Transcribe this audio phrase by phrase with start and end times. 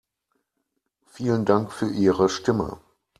[1.05, 2.79] Vielen Dank für Ihre Stimme.